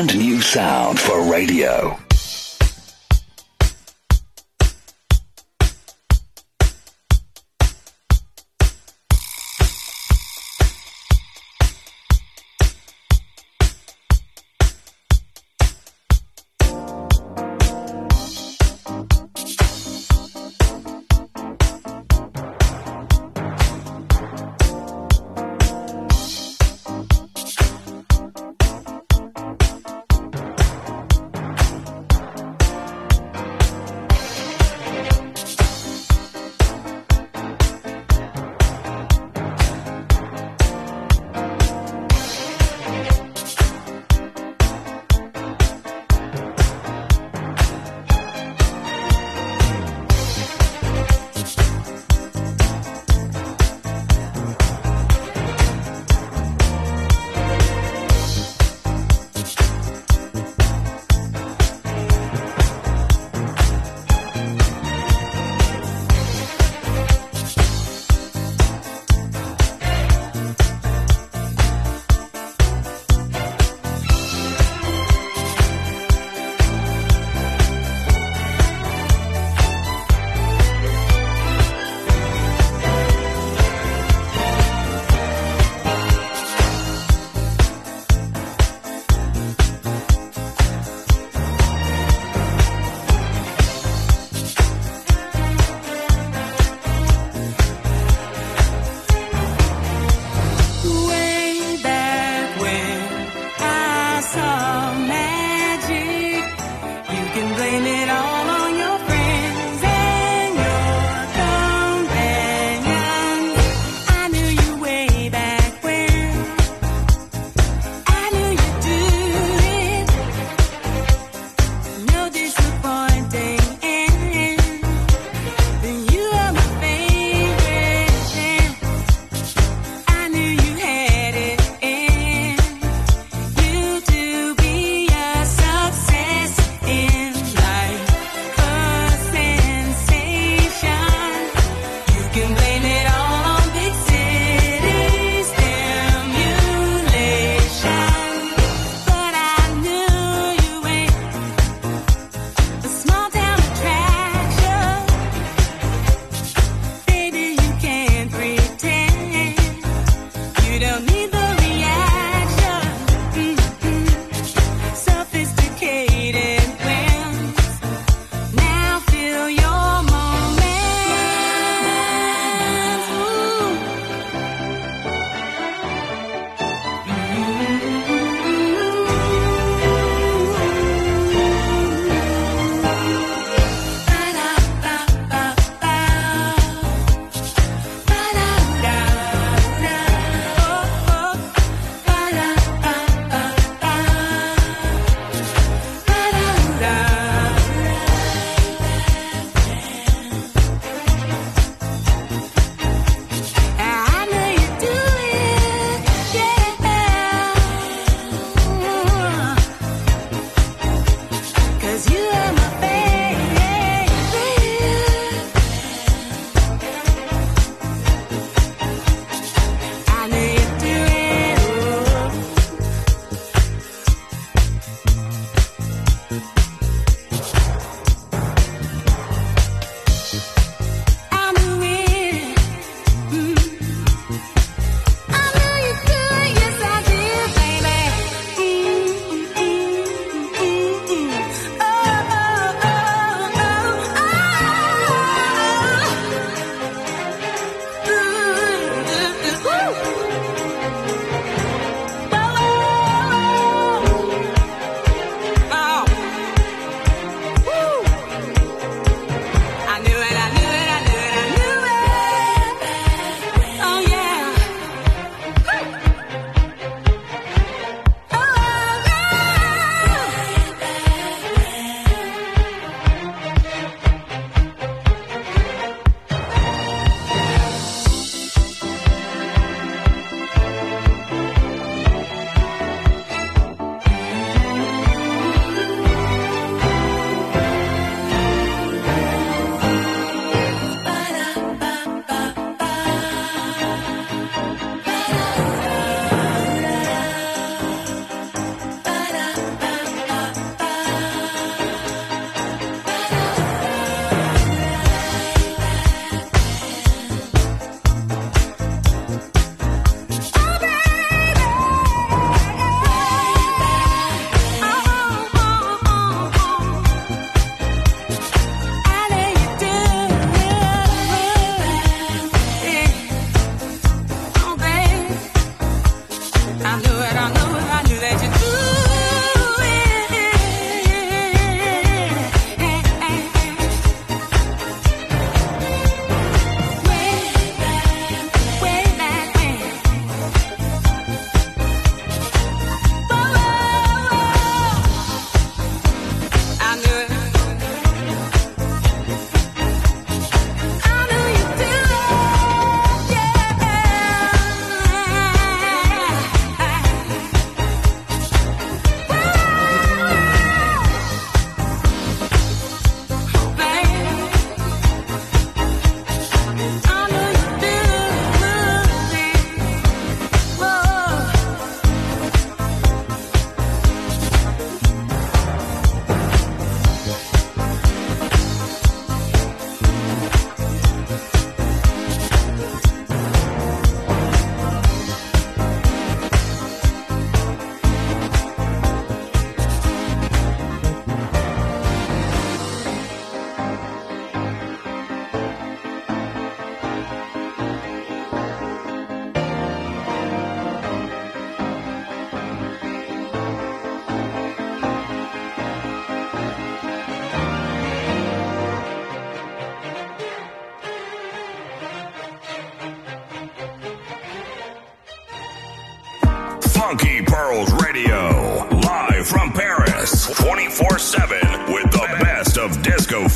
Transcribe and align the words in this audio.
brand 0.00 0.18
new 0.18 0.40
sound 0.40 0.98
for 0.98 1.30
radio. 1.30 1.99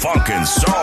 funk 0.05 0.29
and 0.29 0.47
soul. 0.47 0.75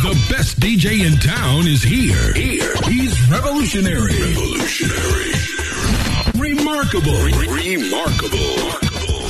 The 0.00 0.26
best 0.30 0.58
DJ 0.58 1.04
in 1.06 1.18
town 1.18 1.66
is 1.66 1.82
here. 1.82 2.32
Here. 2.32 2.74
He's 2.84 3.20
revolutionary. 3.28 4.16
Revolutionary. 4.30 5.32
Remarkable. 6.38 7.20
Remarkable. 7.20 8.56
remarkable. 8.64 9.26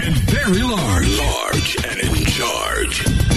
And 0.00 0.14
very 0.30 0.62
large. 0.62 1.18
Large 1.18 1.76
and 1.88 2.00
in 2.16 2.24
charge. 2.26 3.31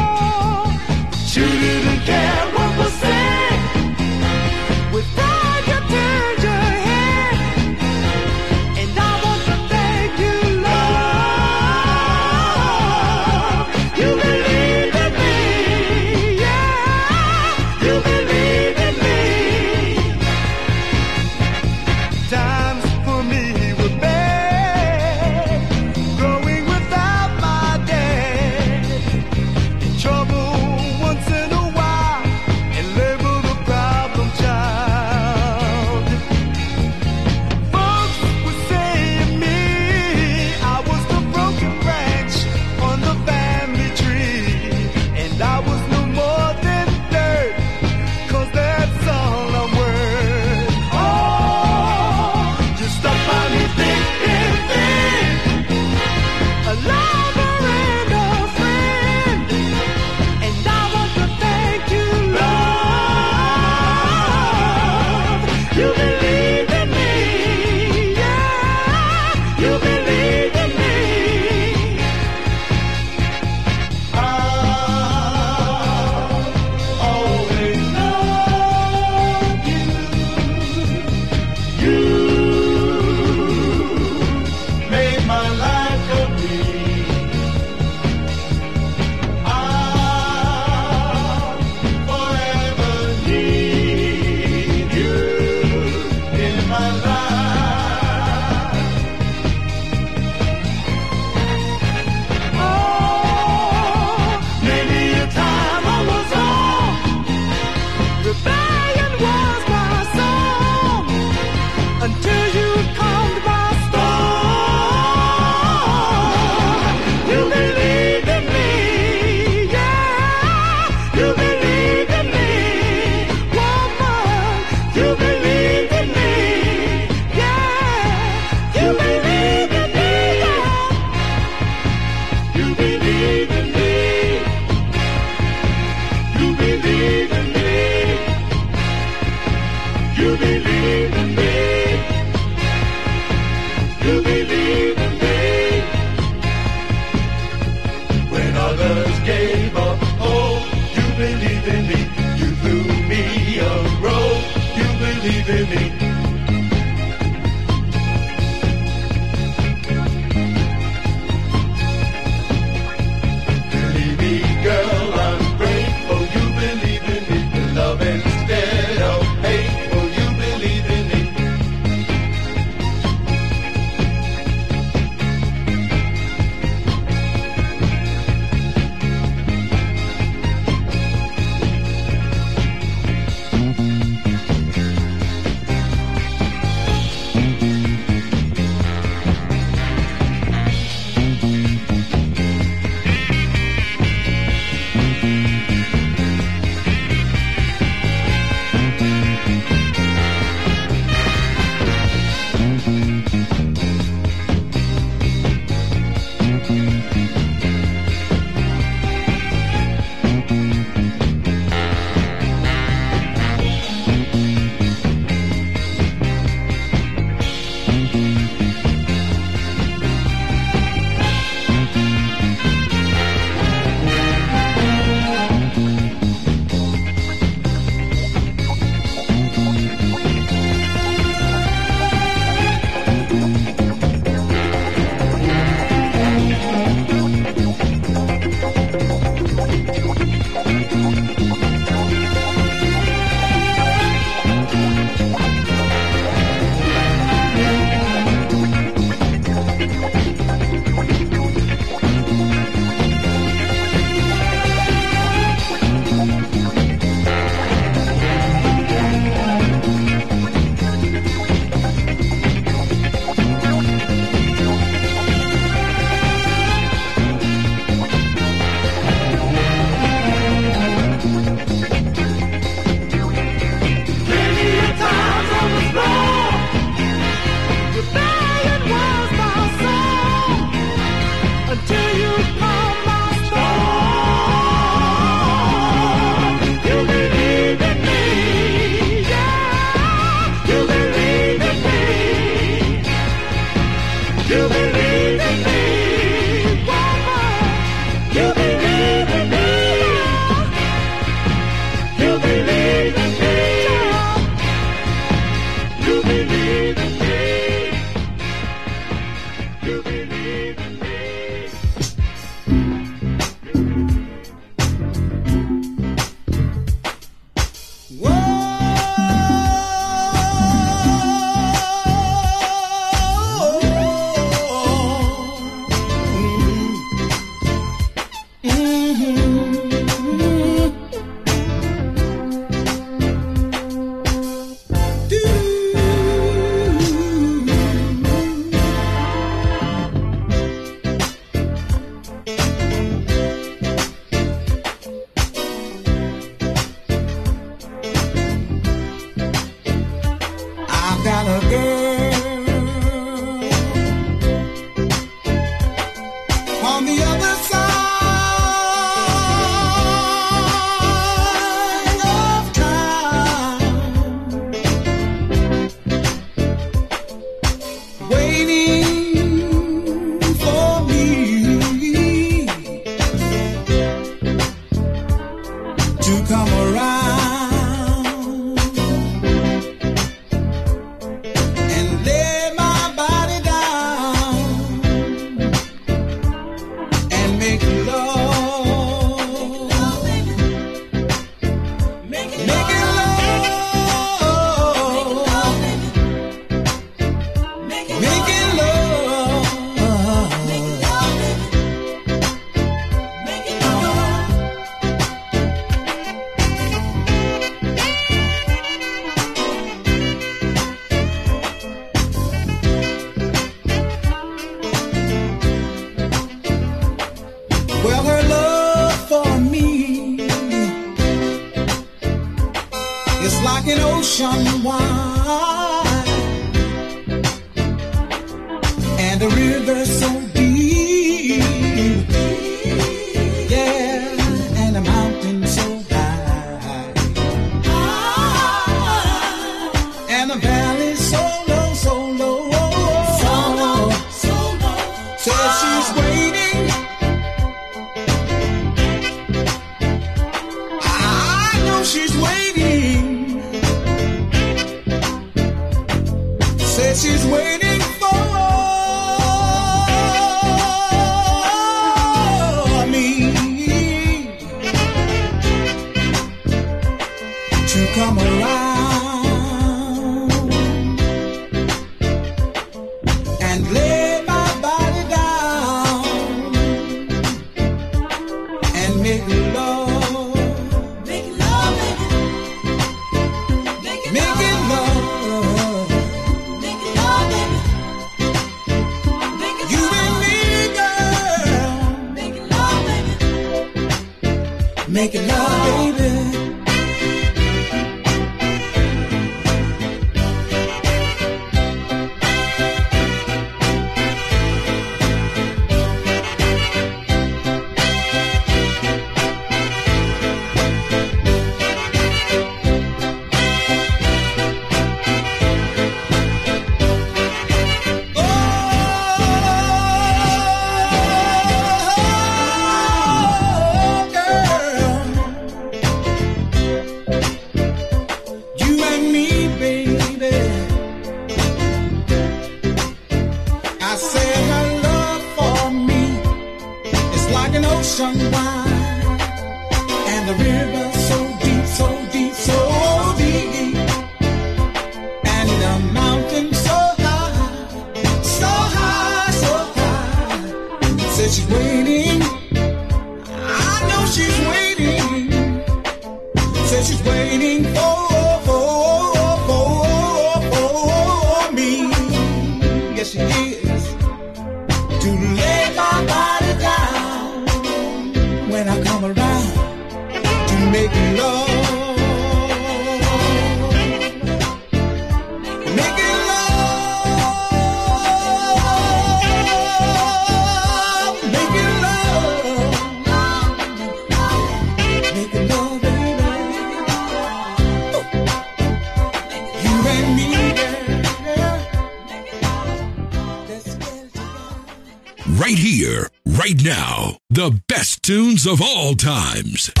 Times. 599.21 600.00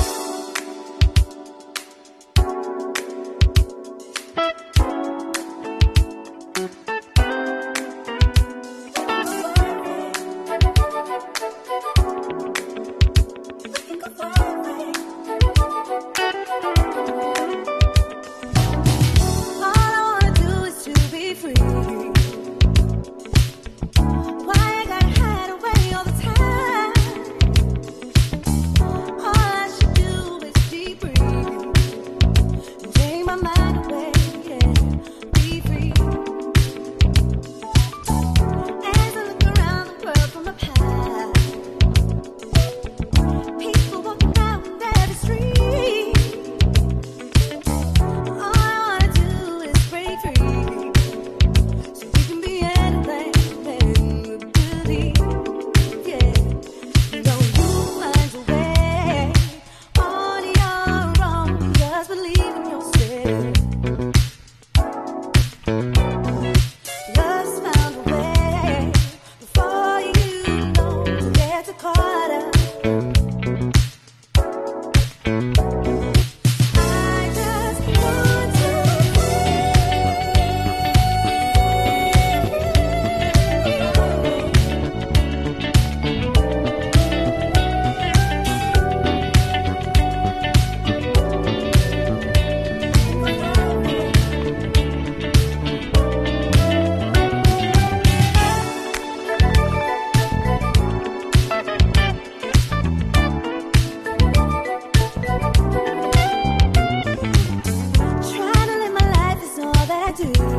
do. 110.13 110.50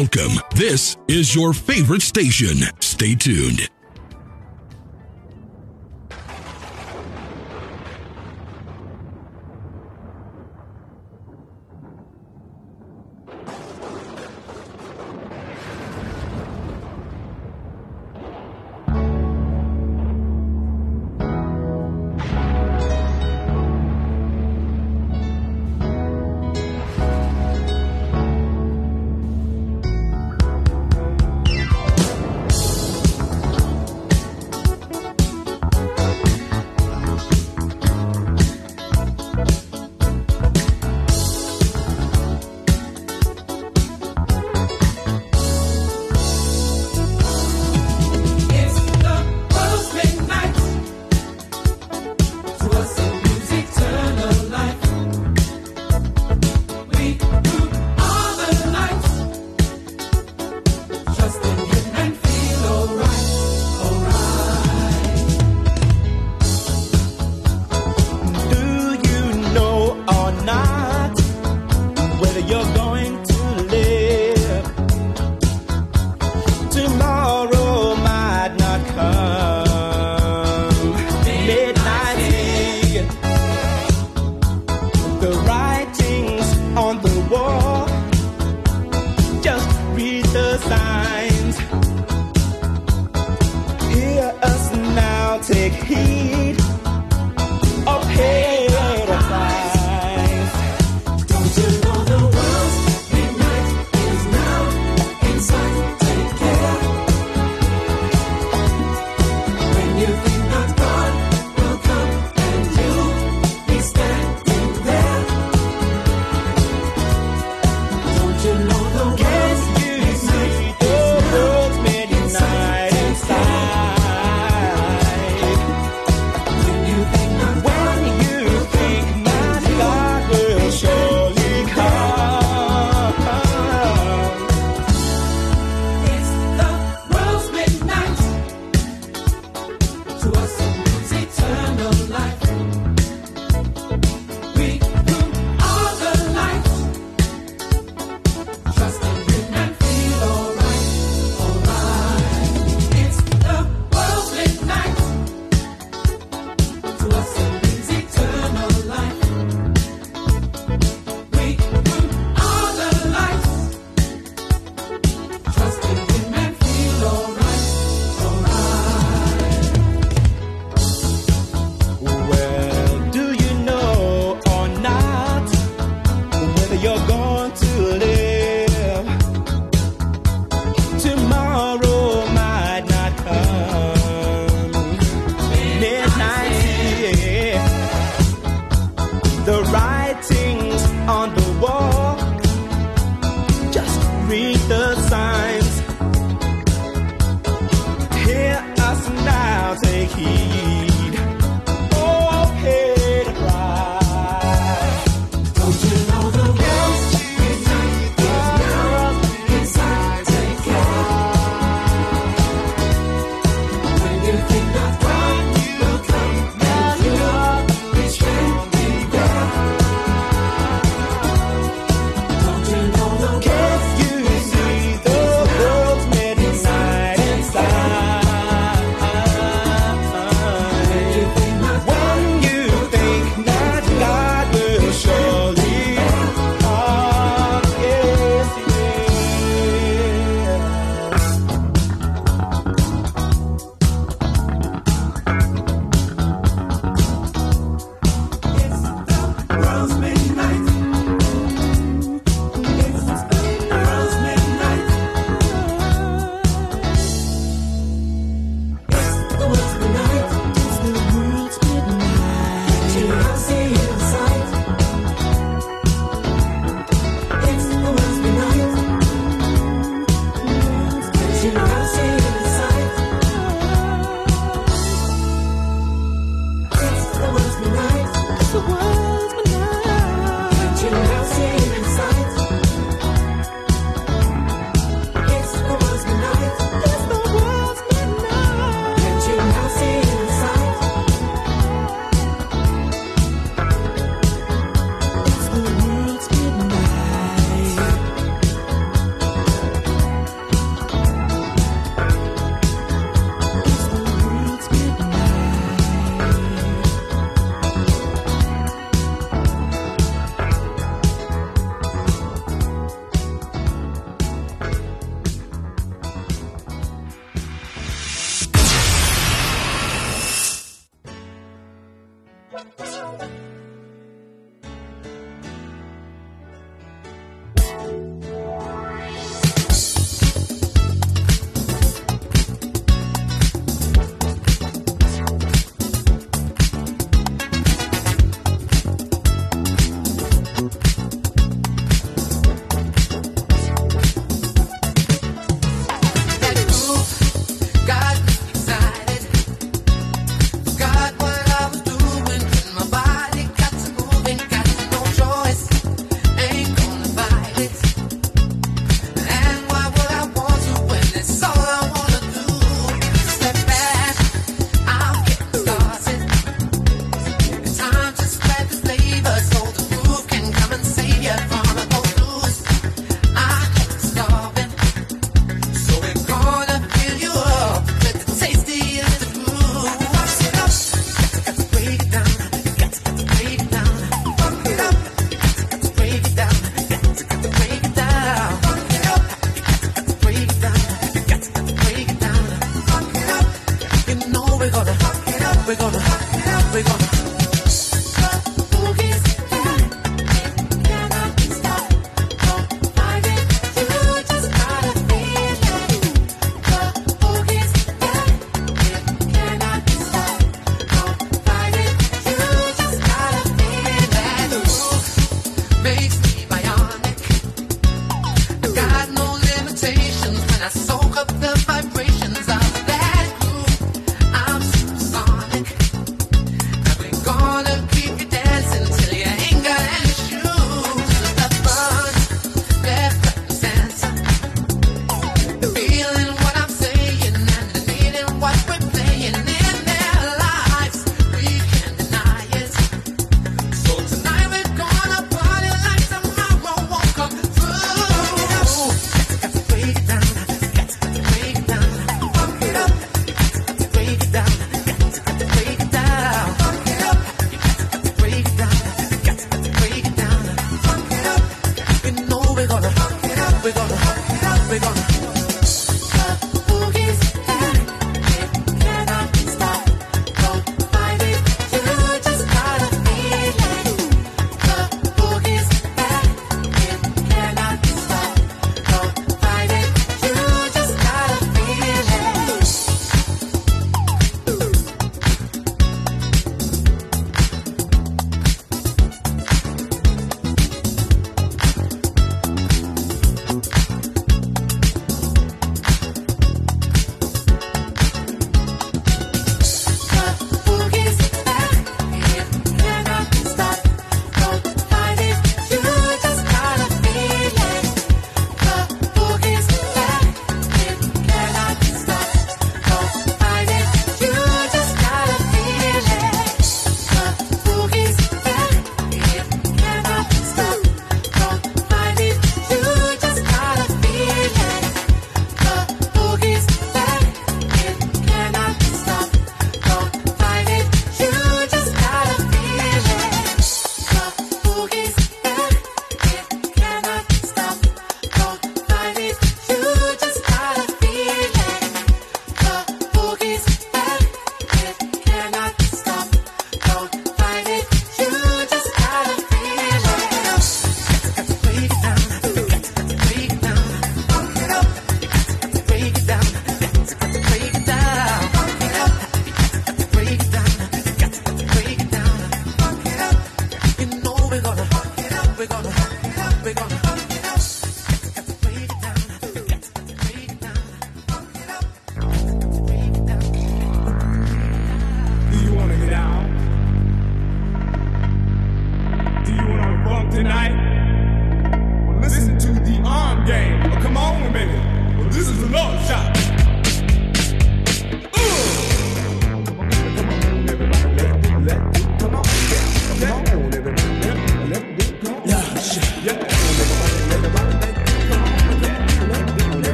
Welcome. 0.00 0.40
This 0.54 0.96
is 1.08 1.34
your 1.34 1.52
favorite 1.52 2.00
station. 2.00 2.56
Stay 2.80 3.14
tuned. 3.14 3.69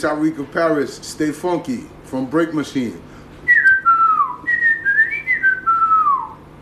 Tariq 0.00 0.38
of 0.38 0.50
Paris, 0.50 0.96
Stay 0.96 1.30
Funky 1.30 1.84
from 2.04 2.24
Break 2.24 2.54
Machine. 2.54 3.02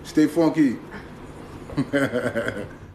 Stay 0.03 0.27
funky. 0.27 0.77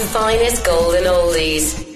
the 0.00 0.06
finest 0.06 0.64
golden 0.64 1.04
oldies. 1.04 1.89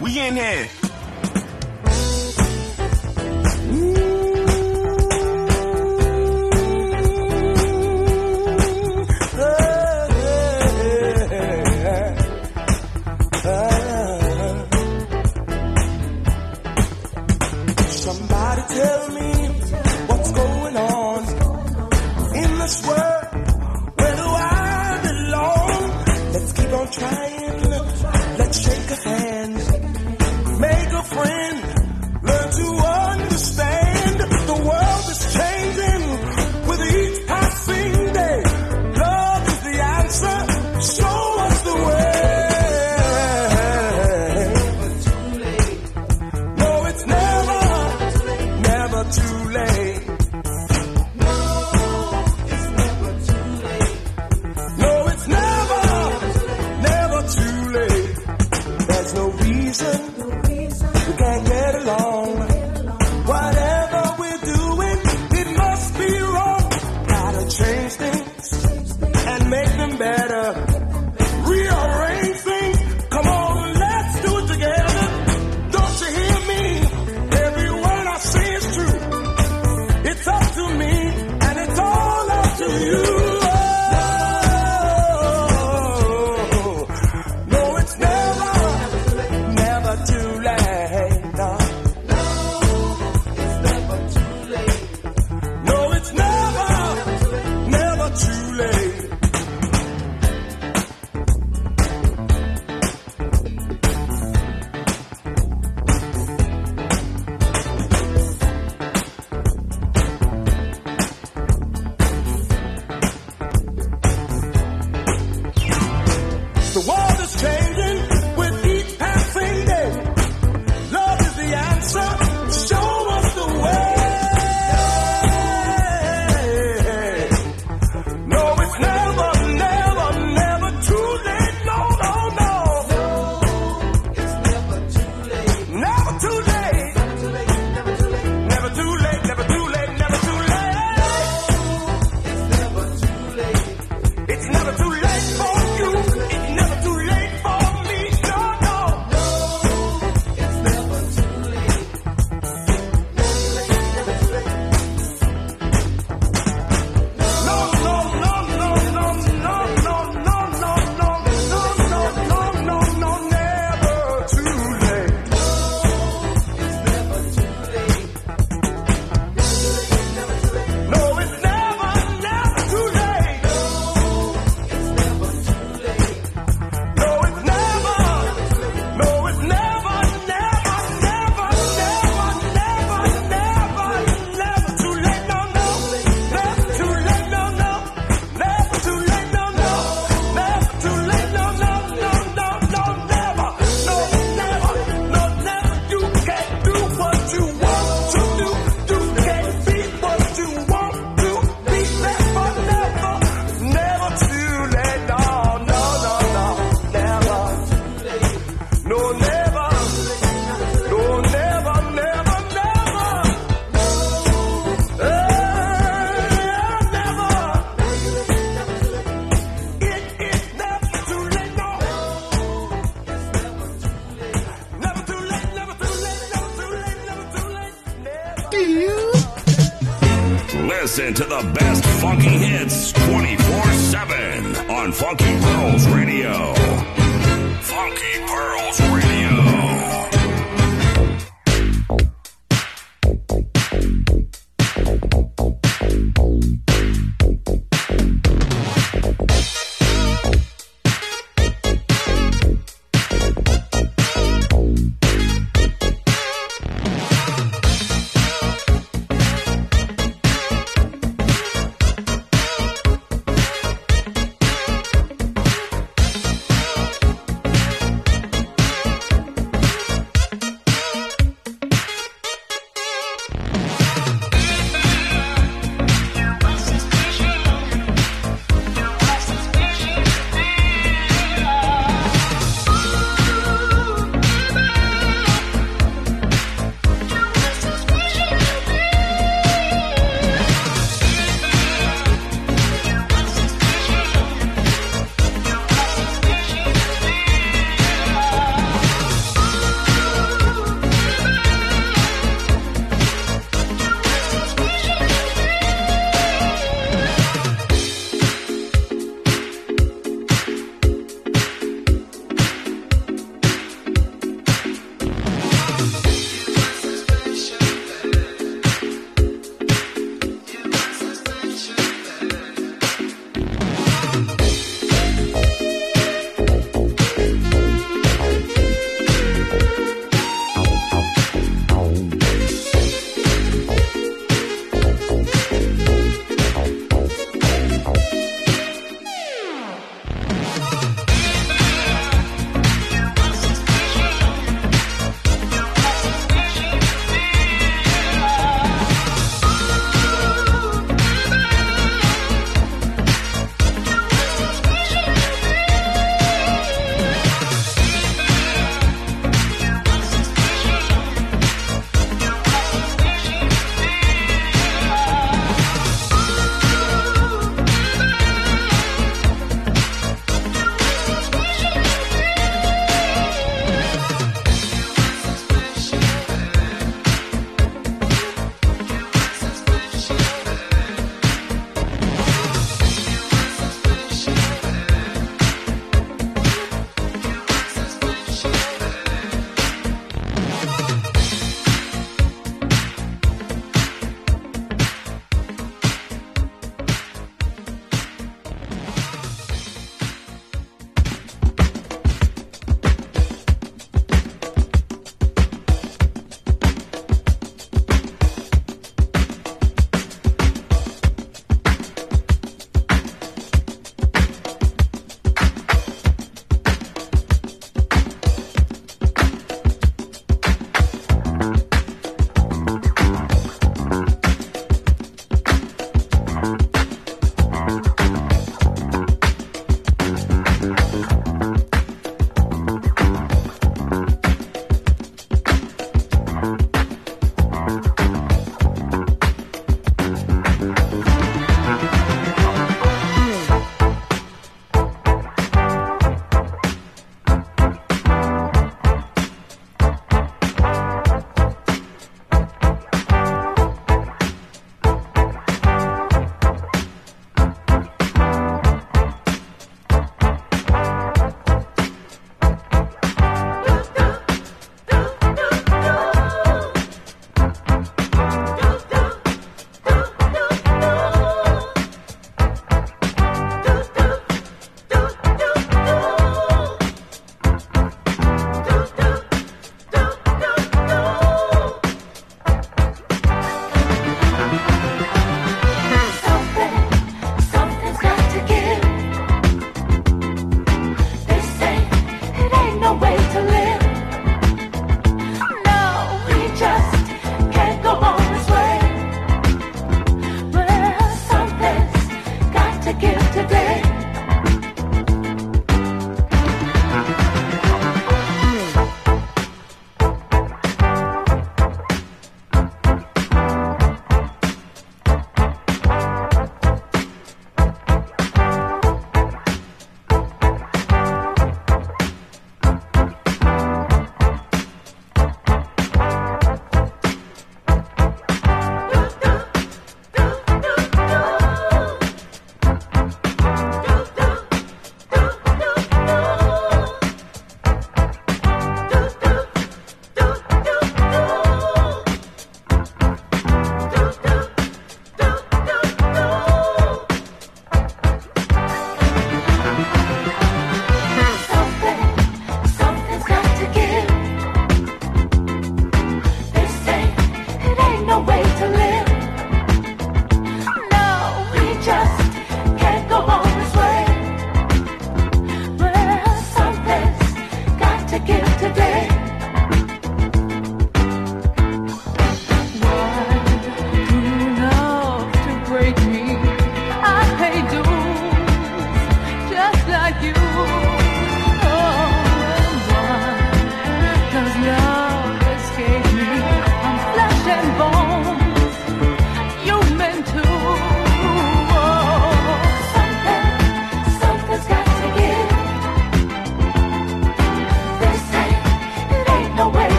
We 0.00 0.16
in 0.20 0.36
here. 0.36 0.77